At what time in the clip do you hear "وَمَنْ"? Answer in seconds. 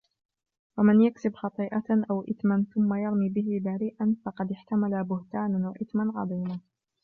0.77-1.01